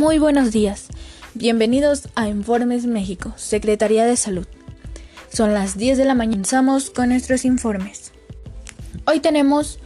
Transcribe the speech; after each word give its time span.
Muy 0.00 0.18
buenos 0.18 0.50
días. 0.50 0.86
Bienvenidos 1.34 2.08
a 2.14 2.26
Informes 2.26 2.86
México, 2.86 3.34
Secretaría 3.36 4.06
de 4.06 4.16
Salud. 4.16 4.46
Son 5.30 5.52
las 5.52 5.76
10 5.76 5.98
de 5.98 6.06
la 6.06 6.14
mañana. 6.14 6.36
Comenzamos 6.36 6.88
con 6.88 7.10
nuestros 7.10 7.44
informes. 7.44 8.10
Hoy 9.06 9.20
tenemos 9.20 9.78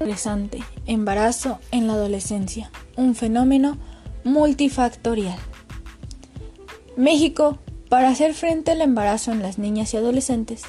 un 0.00 0.06
interesante 0.06 0.64
embarazo 0.86 1.58
en 1.70 1.86
la 1.86 1.92
adolescencia, 1.92 2.70
un 2.96 3.14
fenómeno 3.14 3.76
multifactorial. 4.24 5.38
México, 6.96 7.58
para 7.90 8.08
hacer 8.08 8.32
frente 8.32 8.70
al 8.70 8.80
embarazo 8.80 9.32
en 9.32 9.42
las 9.42 9.58
niñas 9.58 9.92
y 9.92 9.98
adolescentes, 9.98 10.62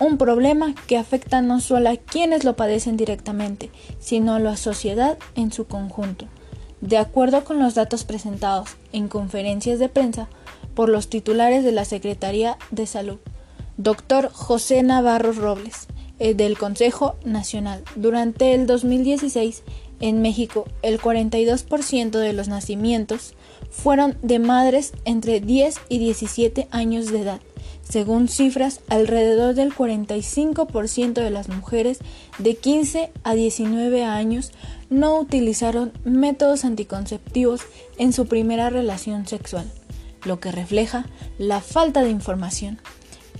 un 0.00 0.18
problema 0.18 0.74
que 0.88 0.98
afecta 0.98 1.40
no 1.40 1.60
solo 1.60 1.88
a 1.88 1.96
quienes 1.96 2.42
lo 2.42 2.56
padecen 2.56 2.96
directamente, 2.96 3.70
sino 4.00 4.34
a 4.34 4.40
la 4.40 4.56
sociedad 4.56 5.18
en 5.36 5.52
su 5.52 5.68
conjunto. 5.68 6.26
De 6.80 6.96
acuerdo 6.96 7.44
con 7.44 7.58
los 7.58 7.74
datos 7.74 8.04
presentados 8.04 8.70
en 8.92 9.08
conferencias 9.08 9.78
de 9.78 9.88
prensa 9.88 10.28
por 10.74 10.88
los 10.88 11.08
titulares 11.08 11.64
de 11.64 11.72
la 11.72 11.84
Secretaría 11.84 12.56
de 12.70 12.86
Salud, 12.86 13.18
doctor 13.76 14.30
José 14.32 14.82
Navarro 14.82 15.32
Robles, 15.32 15.86
eh, 16.18 16.34
del 16.34 16.58
Consejo 16.58 17.16
Nacional, 17.24 17.82
durante 17.96 18.54
el 18.54 18.66
2016 18.66 19.62
en 20.00 20.22
México 20.22 20.66
el 20.82 21.00
42% 21.00 22.10
de 22.10 22.32
los 22.32 22.48
nacimientos 22.48 23.34
fueron 23.70 24.16
de 24.22 24.38
madres 24.38 24.92
entre 25.04 25.40
10 25.40 25.76
y 25.88 25.98
17 25.98 26.68
años 26.70 27.12
de 27.12 27.20
edad 27.20 27.40
según 27.82 28.28
cifras, 28.28 28.80
alrededor 28.88 29.54
del 29.54 29.74
45% 29.74 31.14
de 31.14 31.30
las 31.30 31.48
mujeres 31.48 31.98
de 32.38 32.54
15 32.56 33.10
a 33.24 33.34
19 33.34 34.04
años 34.04 34.52
no 34.90 35.18
utilizaron 35.18 35.92
métodos 36.04 36.64
anticonceptivos 36.64 37.62
en 37.98 38.12
su 38.12 38.26
primera 38.26 38.70
relación 38.70 39.26
sexual, 39.26 39.70
lo 40.24 40.40
que 40.40 40.52
refleja 40.52 41.06
la 41.38 41.60
falta 41.60 42.02
de 42.02 42.10
información. 42.10 42.78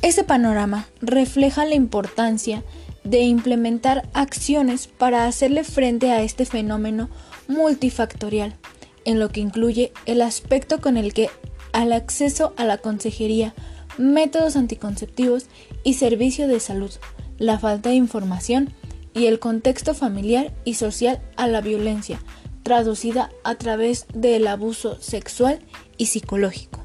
Ese 0.02 0.24
panorama 0.24 0.88
refleja 1.00 1.64
la 1.64 1.74
importancia 1.74 2.64
de 3.04 3.20
implementar 3.20 4.08
acciones 4.14 4.86
para 4.86 5.26
hacerle 5.26 5.64
frente 5.64 6.10
a 6.10 6.22
este 6.22 6.44
fenómeno 6.44 7.08
multifactorial, 7.48 8.56
en 9.04 9.18
lo 9.18 9.30
que 9.30 9.40
incluye 9.40 9.92
el 10.06 10.22
aspecto 10.22 10.80
con 10.80 10.96
el 10.96 11.12
que 11.12 11.30
al 11.72 11.92
acceso 11.92 12.52
a 12.56 12.64
la 12.64 12.78
consejería 12.78 13.54
métodos 14.00 14.56
anticonceptivos 14.56 15.46
y 15.84 15.94
servicio 15.94 16.48
de 16.48 16.58
salud, 16.58 16.90
la 17.38 17.58
falta 17.58 17.90
de 17.90 17.96
información 17.96 18.72
y 19.14 19.26
el 19.26 19.38
contexto 19.38 19.94
familiar 19.94 20.52
y 20.64 20.74
social 20.74 21.20
a 21.36 21.46
la 21.46 21.60
violencia, 21.60 22.20
traducida 22.62 23.30
a 23.44 23.56
través 23.56 24.06
del 24.14 24.46
abuso 24.46 25.00
sexual 25.00 25.60
y 25.96 26.06
psicológico. 26.06 26.80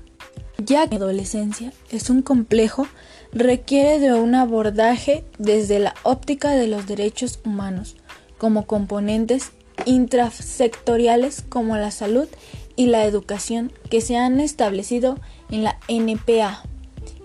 Ya 0.58 0.88
que 0.88 0.98
la 0.98 1.06
adolescencia 1.06 1.72
es 1.92 2.10
un 2.10 2.22
complejo, 2.22 2.88
requiere 3.32 4.00
de 4.00 4.14
un 4.14 4.36
abordaje 4.36 5.24
desde 5.38 5.80
la 5.80 5.96
óptica 6.04 6.52
de 6.52 6.68
los 6.68 6.88
derechos 6.88 7.40
humanos, 7.46 7.96
como 8.38 8.66
componentes 8.66 9.52
intrasectoriales 9.86 11.44
como 11.48 11.78
la 11.78 11.92
salud 11.92 12.28
y 12.76 12.88
la 12.88 13.06
educación 13.06 13.72
que 13.90 14.02
se 14.02 14.18
han 14.18 14.40
establecido 14.40 15.18
en 15.50 15.64
la 15.64 15.78
NPA 15.88 16.64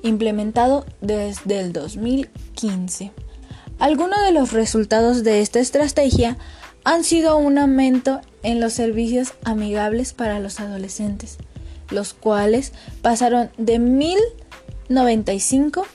implementado 0.03 0.85
desde 1.01 1.61
el 1.61 1.73
2015. 1.73 3.13
Algunos 3.79 4.21
de 4.23 4.33
los 4.33 4.53
resultados 4.53 5.25
de 5.25 5.41
esta 5.41 5.61
estrategia 5.61 6.37
han 6.85 7.05
sido 7.05 7.37
un 7.37 7.59
aumento 7.59 8.23
en 8.43 8.59
los 8.61 8.73
servicios 8.73 9.35
amigables 9.45 10.13
para 10.13 10.41
los 10.41 10.59
adolescentes, 10.61 11.39
los 11.91 12.15
cuales 12.15 12.73
pasaron 13.03 13.51
de 13.59 13.79
1095 13.79 15.87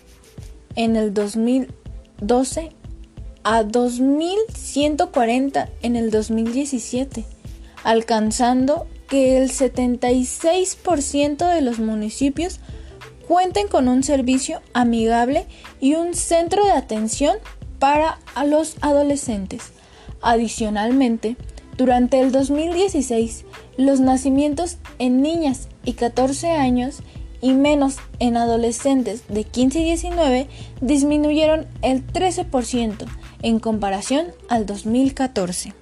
en 0.76 0.96
el 0.96 1.12
2012 1.14 2.72
a 3.44 3.64
2140 3.64 5.70
en 5.82 5.96
el 5.96 6.12
2017, 6.12 7.26
alcanzando 7.84 8.86
que 9.08 9.38
el 9.38 9.50
76% 9.52 11.54
de 11.54 11.62
los 11.62 11.80
municipios 11.80 12.60
cuenten 13.28 13.68
con 13.68 13.88
un 13.88 14.04
servicio 14.04 14.62
amigable 14.74 15.46
y 15.80 15.96
un 15.96 16.14
centro 16.14 16.66
de 16.66 16.72
atención 16.72 17.38
para 17.80 18.20
a 18.36 18.46
los 18.46 18.76
adolescentes. 18.82 19.72
Adicionalmente, 20.22 21.36
durante 21.78 22.20
el 22.20 22.32
2016, 22.32 23.46
los 23.78 24.00
nacimientos 24.00 24.78
en 25.00 25.22
niñas 25.22 25.68
y 25.84 25.94
14 25.94 26.52
años 26.52 27.00
y 27.42 27.54
menos 27.54 27.98
en 28.20 28.38
adolescentes 28.38 29.24
de 29.28 29.44
15 29.44 29.80
y 29.82 29.84
19 29.84 30.48
disminuyeron 30.82 31.68
el 31.82 32.06
13% 32.08 33.06
en 33.42 33.60
comparación 33.60 34.28
al 34.50 34.66
2014. 34.66 35.74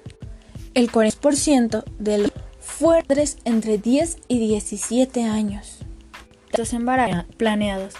El 0.74 0.90
40% 0.90 1.84
de 1.98 2.18
los 2.18 2.32
fueron 2.58 3.04
entre 3.44 3.78
10 3.78 4.18
y 4.26 4.38
17 4.40 5.22
años 5.22 5.83
planeados 7.36 7.94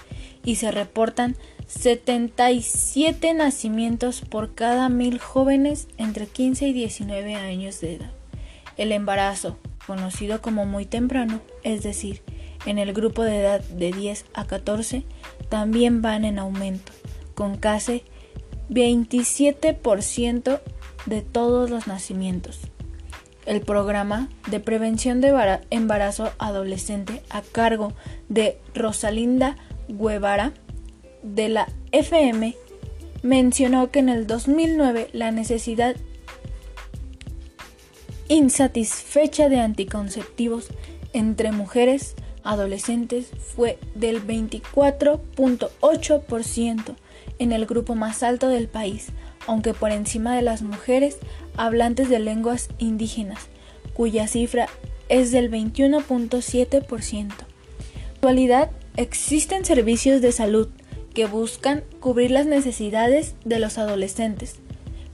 y 0.44 0.56
se 0.56 0.70
reportan 0.70 1.36
77 1.66 3.34
nacimientos 3.34 4.20
por 4.20 4.54
cada 4.54 4.88
mil 4.88 5.18
jóvenes 5.18 5.88
entre 5.96 6.26
15 6.26 6.68
y 6.68 6.72
19 6.72 7.34
años 7.34 7.80
de 7.80 7.94
edad. 7.96 8.10
El 8.76 8.92
embarazo, 8.92 9.58
conocido 9.86 10.42
como 10.42 10.66
muy 10.66 10.84
temprano, 10.84 11.40
es 11.62 11.82
decir, 11.82 12.22
en 12.66 12.78
el 12.78 12.92
grupo 12.92 13.22
de 13.22 13.40
edad 13.40 13.60
de 13.60 13.92
10 13.92 14.26
a 14.34 14.46
14, 14.46 15.04
también 15.48 16.02
van 16.02 16.24
en 16.24 16.38
aumento, 16.38 16.92
con 17.34 17.56
casi 17.56 18.02
27% 18.70 20.60
de 21.06 21.22
todos 21.22 21.70
los 21.70 21.86
nacimientos 21.86 22.60
el 23.46 23.60
programa 23.60 24.28
de 24.50 24.58
prevención 24.60 25.20
de 25.20 25.60
embarazo 25.70 26.32
adolescente 26.38 27.22
a 27.30 27.42
cargo 27.42 27.92
de 28.28 28.58
Rosalinda 28.74 29.56
Guevara 29.88 30.52
de 31.22 31.48
la 31.48 31.68
FM 31.92 32.56
mencionó 33.22 33.90
que 33.90 34.00
en 34.00 34.08
el 34.08 34.26
2009 34.26 35.10
la 35.12 35.30
necesidad 35.30 35.94
insatisfecha 38.28 39.48
de 39.48 39.60
anticonceptivos 39.60 40.66
entre 41.12 41.52
mujeres 41.52 42.16
adolescentes 42.42 43.28
fue 43.54 43.78
del 43.94 44.26
24.8% 44.26 46.96
en 47.38 47.52
el 47.52 47.66
grupo 47.66 47.94
más 47.94 48.22
alto 48.22 48.48
del 48.48 48.68
país, 48.68 49.08
aunque 49.46 49.74
por 49.74 49.90
encima 49.90 50.34
de 50.36 50.42
las 50.42 50.62
mujeres 50.62 51.18
hablantes 51.56 52.08
de 52.08 52.18
lenguas 52.18 52.68
indígenas, 52.78 53.40
cuya 53.94 54.26
cifra 54.26 54.68
es 55.08 55.30
del 55.32 55.50
21.7%. 55.50 57.14
En 57.14 57.28
actualidad 58.26 58.70
existen 58.96 59.64
servicios 59.64 60.22
de 60.22 60.32
salud 60.32 60.68
que 61.14 61.26
buscan 61.26 61.84
cubrir 62.00 62.30
las 62.30 62.46
necesidades 62.46 63.34
de 63.44 63.58
los 63.58 63.76
adolescentes, 63.76 64.56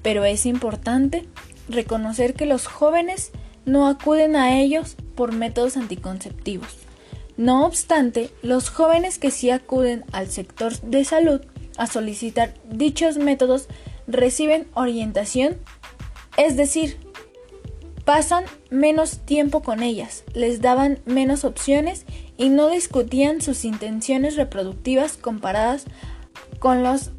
pero 0.03 0.25
es 0.25 0.47
importante 0.47 1.27
reconocer 1.69 2.35
que 2.35 2.47
los 2.47 2.67
jóvenes 2.67 3.33
no 3.65 3.89
acuden 3.89 4.37
a 4.37 4.61
ellos 4.61 4.97
por 5.15 5.33
métodos 5.33 5.77
anticonceptivos. 5.77 6.69
No 7.37 7.67
obstante, 7.67 8.31
los 8.43 8.71
jóvenes 8.71 9.19
que 9.19 9.31
sí 9.31 9.51
acuden 9.51 10.05
al 10.13 10.29
sector 10.29 10.79
de 10.81 11.05
salud 11.05 11.41
a 11.77 11.87
solicitar 11.87 12.55
dichos 12.71 13.17
métodos 13.17 13.67
reciben 14.13 14.67
orientación, 14.75 15.57
es 16.37 16.57
decir, 16.57 16.99
pasan 18.05 18.45
menos 18.71 19.19
tiempo 19.19 19.63
con 19.63 19.83
ellas, 19.83 20.25
les 20.35 20.61
daban 20.61 20.99
menos 21.05 21.45
opciones 21.45 22.05
y 22.37 22.49
no 22.49 22.69
discutían 22.69 23.41
sus 23.41 23.65
intenciones 23.65 24.37
reproductivas 24.37 25.17
comparadas 25.17 25.85
con 26.59 26.83
los 26.83 27.11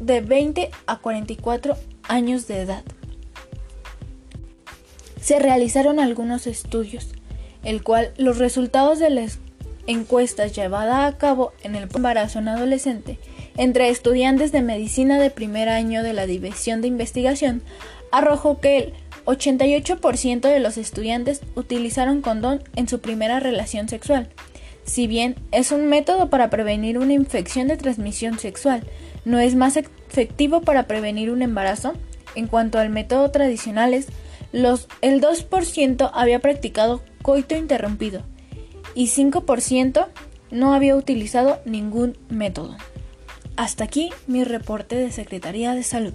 de 0.00 0.20
20 0.20 0.70
a 0.86 0.98
44 0.98 1.76
años 2.04 2.46
de 2.46 2.60
edad. 2.60 2.84
Se 5.20 5.38
realizaron 5.38 6.00
algunos 6.00 6.46
estudios, 6.46 7.08
el 7.62 7.82
cual 7.82 8.12
los 8.16 8.38
resultados 8.38 8.98
de 8.98 9.10
las 9.10 9.38
encuestas 9.86 10.54
llevadas 10.54 11.12
a 11.12 11.18
cabo 11.18 11.52
en 11.62 11.76
el 11.76 11.88
embarazo 11.94 12.38
en 12.38 12.48
adolescente 12.48 13.18
entre 13.56 13.88
estudiantes 13.88 14.52
de 14.52 14.62
medicina 14.62 15.18
de 15.18 15.30
primer 15.30 15.68
año 15.68 16.02
de 16.02 16.12
la 16.12 16.26
División 16.26 16.80
de 16.80 16.88
Investigación 16.88 17.62
arrojó 18.10 18.60
que 18.60 18.78
el 18.78 18.92
88% 19.26 20.40
de 20.40 20.60
los 20.60 20.76
estudiantes 20.76 21.40
utilizaron 21.54 22.20
condón 22.20 22.62
en 22.76 22.88
su 22.88 23.00
primera 23.00 23.40
relación 23.40 23.88
sexual. 23.88 24.28
Si 24.84 25.06
bien 25.06 25.36
es 25.50 25.72
un 25.72 25.86
método 25.86 26.28
para 26.28 26.50
prevenir 26.50 26.98
una 26.98 27.14
infección 27.14 27.68
de 27.68 27.76
transmisión 27.76 28.38
sexual, 28.38 28.84
no 29.24 29.38
es 29.38 29.54
más 29.54 29.76
efectivo 29.76 30.60
para 30.60 30.86
prevenir 30.86 31.30
un 31.30 31.42
embarazo. 31.42 31.94
En 32.34 32.48
cuanto 32.48 32.78
al 32.78 32.90
método 32.90 33.30
tradicional, 33.30 33.94
el 33.94 35.20
2% 35.20 36.10
había 36.12 36.38
practicado 36.40 37.02
coito 37.22 37.56
interrumpido 37.56 38.22
y 38.94 39.06
5% 39.06 40.08
no 40.50 40.74
había 40.74 40.96
utilizado 40.96 41.60
ningún 41.64 42.18
método. 42.28 42.76
Hasta 43.56 43.84
aquí 43.84 44.10
mi 44.26 44.42
reporte 44.42 44.96
de 44.96 45.12
Secretaría 45.12 45.74
de 45.74 45.84
Salud. 45.84 46.14